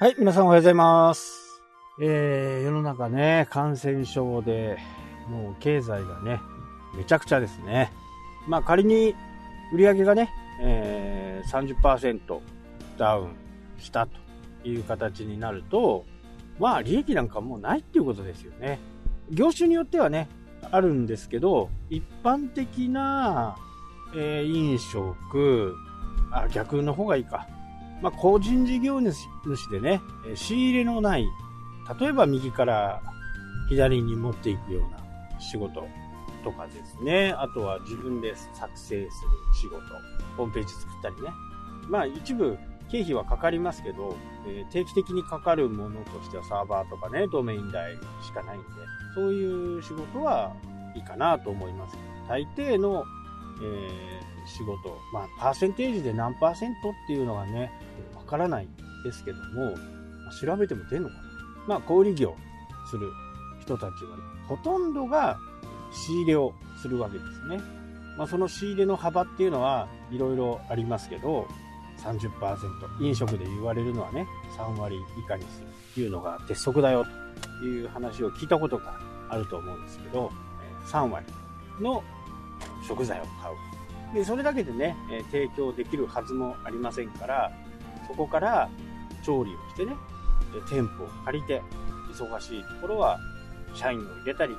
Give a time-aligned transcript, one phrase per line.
[0.00, 1.60] はい、皆さんおはようございます。
[2.00, 4.78] えー、世の中ね、感染症で、
[5.28, 6.40] もう経済がね、
[6.96, 7.90] めちゃくちゃですね。
[8.46, 9.16] まあ仮に
[9.72, 10.30] 売り上げがね、
[10.62, 12.20] えー、30%
[12.96, 13.34] ダウン
[13.80, 16.04] したという形になると、
[16.60, 18.78] まあ利益なんかもうないっていうことですよね。
[19.32, 20.28] 業種によってはね、
[20.70, 23.56] あるんですけど、一般的な、
[24.14, 25.74] えー飲食、
[26.30, 27.48] あ、逆の方がいいか。
[28.02, 29.16] まあ、個人事業主
[29.70, 30.00] でね、
[30.34, 31.26] 仕入れのない、
[31.98, 33.02] 例えば右から
[33.68, 35.86] 左に持っていくような仕事
[36.44, 37.32] とかですね。
[37.36, 39.10] あとは自分で作成する
[39.52, 39.80] 仕事、
[40.36, 41.30] ホームページ作ったりね。
[41.88, 42.58] まあ一部
[42.90, 48.66] 経費はかかりますけど、え定期的にかかるものとしてはサーバーとかね、ドメイン代しかないんで、
[49.14, 50.54] そういう仕事は
[50.94, 51.96] いいかなと思います。
[52.28, 53.04] 大抵の、
[53.62, 57.70] え仕事、まあパーセンテージで何パーセントっていうのがね、
[58.16, 58.68] わからない
[59.04, 61.20] ですけども、まあ調べても出んのかな。
[61.66, 62.34] まあ小売業
[62.90, 63.10] する
[63.60, 64.16] 人たちは、
[64.48, 65.38] ほとんどが
[65.92, 67.60] 仕入れをするわけですね。
[68.16, 71.46] まあ、その仕入れの幅っていうのはいろいろありますけど、
[71.98, 72.30] 30%。
[73.00, 74.26] 飲食で言われるのはね、
[74.56, 77.06] 3割以下にするっていうのが鉄則だよ
[77.60, 80.30] という話を聞いたことがあると思うんですけど、
[80.86, 81.26] 3割
[81.80, 82.02] の
[82.86, 83.56] 食材を買う。
[84.14, 87.52] で、それだけでね、え提供できるはずもありませんから、
[88.06, 88.68] そこから
[89.22, 89.94] 調理をしてね、
[90.68, 91.62] 店舗を借りて、
[92.12, 93.18] 忙しいところは
[93.74, 94.56] 社員を入れたり、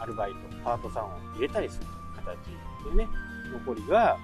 [0.00, 2.36] アルバイト、パートさんを入れたりする形
[2.90, 3.08] でね、
[3.52, 4.16] 残りが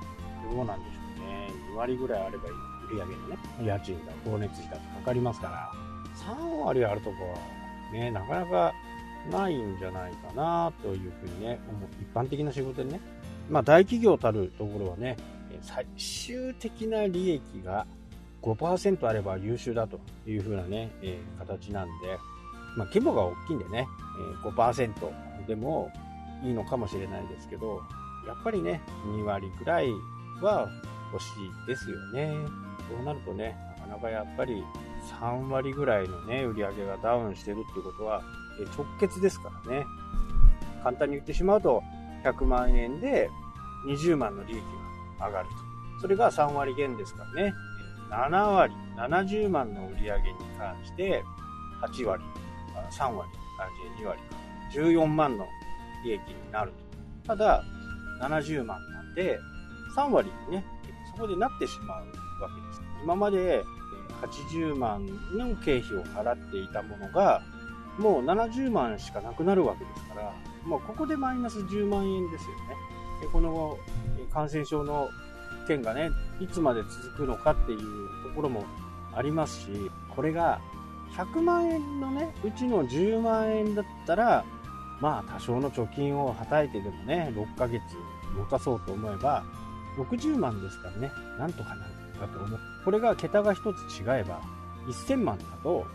[0.50, 1.50] どうなんでしょうね。
[1.72, 2.54] 2割ぐらいあればいい。
[2.90, 5.72] 売り上げのね、家賃だ、光熱費だとかかりますから、
[6.34, 7.38] 3割あるとこは
[7.92, 8.72] ね、なかなか
[9.30, 13.00] ないんじゃないかなというふうにね、思う一般的な仕事でね。
[13.50, 15.16] まあ大企業たるところはね、
[15.62, 17.86] 最終的な利益が
[18.42, 21.92] 5%あれば優秀だというふうなね、えー形なんで、
[22.76, 23.86] まあ規模が大きいんでね、
[24.44, 25.90] えー5%でも
[26.42, 27.80] いいのかもしれないですけど、
[28.26, 29.90] やっぱりね、2割ぐらい
[30.40, 30.68] は
[31.12, 31.26] 欲し
[31.64, 32.34] いですよね。
[32.88, 34.62] そうなるとね、なかなかやっぱり
[35.20, 38.22] 3割ぐらいのね、売り上げがダウンしてるっていうことは、
[38.60, 39.84] え直結ですからね。
[40.82, 41.82] 簡単に言ってしまうと、
[42.24, 43.30] 100万円で
[43.86, 44.62] 20万の利益
[45.18, 45.54] が上がると。
[46.00, 47.54] それが3割減ですからね。
[48.10, 51.22] 7割、70万の売り上げに関して、
[51.80, 52.22] 8割、
[52.90, 53.30] 3割、
[54.00, 54.36] 2割か。
[54.72, 55.46] 14万の
[56.04, 56.72] 利益になる
[57.24, 57.28] と。
[57.28, 57.62] ただ、
[58.20, 59.38] 70万なんで、
[59.96, 60.64] 3割にね、
[61.14, 62.06] そこでなってしまう
[62.42, 62.82] わけです。
[63.02, 63.62] 今まで
[64.22, 67.42] 80万の経費を払っていたものが、
[67.98, 70.32] もう70万しかなくなるわけですから、
[70.64, 72.76] もうここでマイナス10万円ですよね。
[73.20, 73.78] でこの
[74.32, 75.08] 感染症の
[75.66, 77.78] 件がね、いつまで続くのかっていう
[78.24, 78.64] ところも
[79.14, 80.60] ありますし、これが
[81.16, 84.44] 100万円のね、うちの10万円だったら、
[85.00, 87.82] まあ多少の貯金をはたいてでもね、6ヶ月
[88.36, 89.44] 持たそうと思えば、
[89.96, 92.60] 60万ですからね、なんとかなるかと思う。
[92.84, 94.40] これが桁が一つ違えば、
[94.86, 95.86] 1000万だと、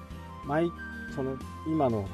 [0.46, 0.72] 毎、
[1.16, 1.36] その、
[1.68, 2.08] 今の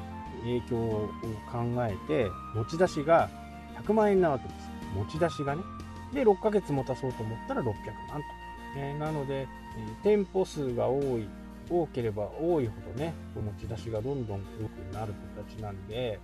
[0.44, 1.10] 影響を
[1.50, 3.28] 考えて、持ち出しが
[3.84, 4.70] 100万円なわけです。
[4.94, 5.62] 持ち出しがね。
[6.12, 7.74] で、6ヶ月持たそうと思ったら600万と。
[8.76, 9.46] えーなので、え
[10.02, 11.28] 店舗数が多い、
[11.70, 16.18] 多ければ多いほどね、持ち出しがどんどん多くなる形なんで、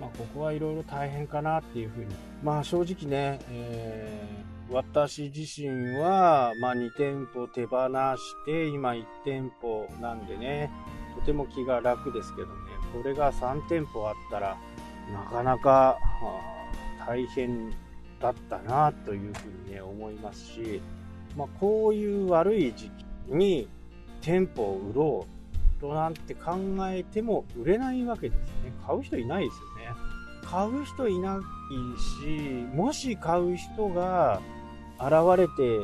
[0.00, 2.06] まあ、ここはいろいろ大変かなっていうふうに。
[2.42, 10.70] まあ、正直ね、えー私自身は、まあ、2店舗手放して、今1店舗なんでね、
[11.16, 12.52] とても気が楽ですけどね、
[12.92, 14.56] これが3店舗あったら、
[15.12, 15.98] なかなか、
[17.06, 17.70] 大変
[18.20, 20.80] だったなというふうにね、思いますし、
[21.36, 23.68] まあ、こういう悪い時期に
[24.20, 25.26] 店舗を売ろ
[25.78, 28.72] うとなんて考えても売れないわけですよね。
[28.86, 29.96] 買う人いないですよね。
[30.44, 31.40] 買う人いない
[32.22, 34.40] し、もし買う人が
[34.98, 35.78] 現れて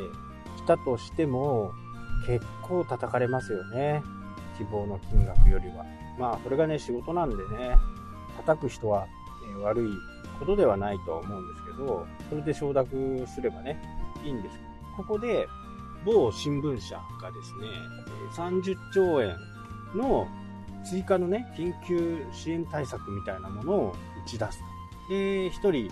[0.57, 1.73] きたとしても、
[2.27, 4.03] 結構叩かれますよね。
[4.57, 5.85] 希望の金額よりは。
[6.19, 7.77] まあ、これがね、仕事なんでね、
[8.39, 9.07] 叩く人は、
[9.59, 9.91] え悪い
[10.39, 13.81] ことではないとは思うんですけど、それで承諾すればね、
[14.25, 14.59] いいんです、
[14.97, 15.47] ここで、
[16.05, 17.67] 某新聞社がですね、
[18.33, 19.37] 30兆円
[19.95, 20.27] の
[20.85, 24.65] 追加のね、緊急支援対策みたいなものを打ち出すと。
[25.09, 25.91] で、1人、18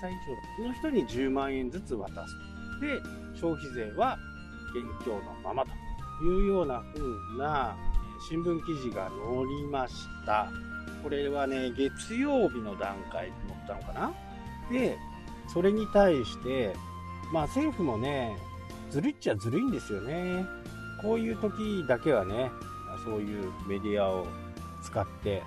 [0.00, 0.16] 歳以
[0.62, 2.34] 上の人に10万円ずつ渡す
[2.80, 2.86] と。
[2.86, 3.00] で、
[3.34, 4.18] 消費税は
[4.74, 5.70] 現況のままと
[6.22, 7.76] いうような風な
[8.28, 9.94] 新聞記事が載りまし
[10.26, 10.50] た。
[11.02, 14.12] これはね、月曜日の段階で載ったのかな
[14.70, 14.98] で、
[15.52, 16.74] それに対して、
[17.32, 18.36] まあ政府もね、
[18.90, 20.44] ずるいっちゃずるいんですよね。
[21.02, 22.50] こういう時だけはね、
[23.04, 24.26] そういうメディアを
[24.82, 25.42] 使って、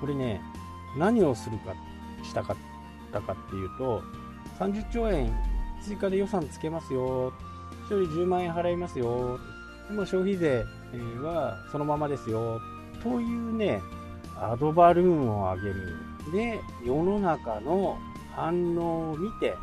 [0.00, 0.40] これね、
[0.96, 1.74] 何をするか、
[2.22, 2.56] したかっ
[3.12, 4.02] たかっていうと、
[4.58, 5.34] 30兆円
[5.82, 7.32] 追加で予算つけますよ。
[7.88, 9.40] 1人10万円払いますよ。
[9.88, 10.64] でも消費税
[11.22, 12.60] はそのままですよ。
[13.02, 13.80] というね、
[14.36, 15.96] アドバルーンを上げる。
[16.32, 17.98] で、世の中の
[18.34, 19.54] 反応を見て、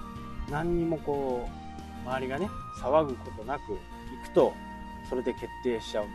[0.50, 1.48] 何にもこ
[2.06, 2.50] う、周りがね、
[2.82, 3.76] 騒ぐことなくい
[4.28, 4.54] くと、
[5.10, 6.06] それで決定しちゃう。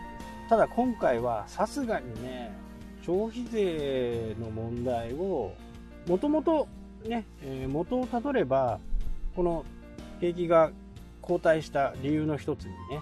[0.48, 2.54] ただ今回はさすがにね、
[3.04, 5.52] 消費税の問題を、
[6.06, 6.68] もともと
[7.06, 8.78] ね、えー、元をたどれば、
[9.34, 9.64] この
[10.20, 10.70] 景気が
[11.22, 13.00] 後退した理由の一つにね、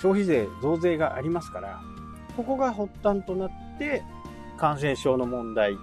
[0.00, 1.80] 消費税増税がありますから、
[2.36, 4.02] ここが発端となって、
[4.56, 5.76] 感染症の問題。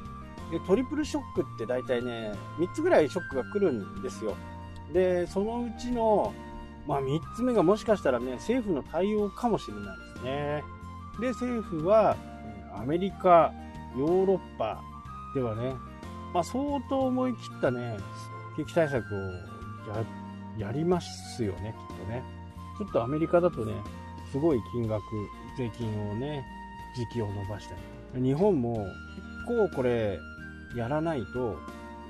[0.51, 4.35] で、トリプルショックって大体ね、3つぐらいショックが来るんですよ。
[4.93, 6.33] で、そのうちの、
[6.87, 10.63] まあ3つ目がもしかしたらね、政府の対応かもしれないですね。
[11.19, 12.15] で、政府は、
[12.77, 13.51] アメリカ、
[13.97, 14.81] ヨーロッパ
[15.33, 15.73] ではね、
[16.33, 17.97] まあ相当思い切ったね、
[18.57, 19.17] 景気対策を
[20.57, 22.23] ややりますよね、きっとね。
[22.77, 23.73] ちょっとアメリカだとね、
[24.35, 25.01] すごい金額、
[25.57, 26.45] 税金をね、
[26.93, 27.75] 時期を伸ばした
[28.13, 28.21] り。
[28.21, 28.85] 日本も
[29.47, 30.19] 結構これ
[30.75, 31.57] やらないと、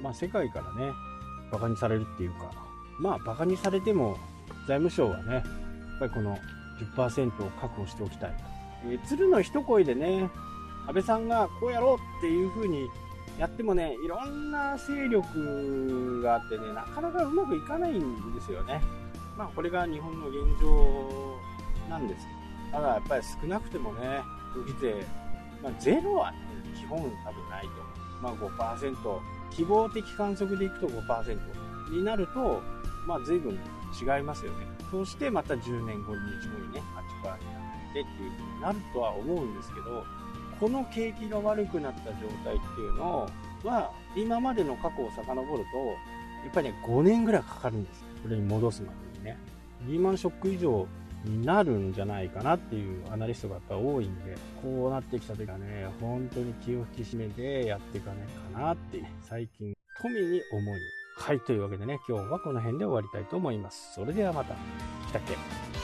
[0.02, 0.92] まあ世界からね、
[1.52, 2.52] 馬鹿にされるっていうか、
[3.00, 4.18] まあ馬鹿にされても
[4.68, 5.44] 財務省はね、やっ
[6.00, 6.36] ぱりこの
[6.96, 8.34] 10%を確保しておきたい。
[8.86, 10.28] えー、鶴の一声でね、
[10.88, 12.90] 安倍さんがこうやろうっていう風に
[13.38, 18.82] やってもね、いろんな勢力があってね、なかなかうまくいかないんですよね。
[19.38, 21.25] まあこれが日本の現状
[21.90, 22.28] なんです
[22.72, 24.22] ただやっぱり少なくてもね、
[24.54, 25.06] 消費税、
[25.64, 26.38] まあ、ゼロはね、
[26.76, 27.70] 基本多分ないと。
[28.22, 28.34] まあ
[28.78, 29.20] 5%、
[29.52, 31.40] 希望的観測でいくと5%
[31.92, 32.62] になると、
[33.08, 34.66] まあ随分違いますよね。
[34.92, 36.84] そしてまた10年後、20後にね、
[37.24, 37.60] 8%にな
[37.92, 40.04] ってっていう風になるとは思うんですけど、
[40.60, 42.12] この景気が悪くなった状
[42.44, 43.28] 態っていうの
[43.64, 45.78] は、今までの過去を遡ると、
[46.44, 48.06] やっぱりね、5年ぐらいかかるんですよ。
[48.24, 49.38] これに戻すまでにね。
[49.88, 50.88] リーマンショック以上
[51.26, 58.18] になるんじゃないかなっていうアナリストがやっぱ多いんで、こうなってきた時はね、本当に気を引き締めてやっていかない
[58.54, 60.80] かなって、最近、富に思い。
[61.18, 63.94] はい、というわけでね、今日はこの辺で終わりたいと思います。
[63.96, 64.54] それではまた。
[65.08, 65.75] 来たっけ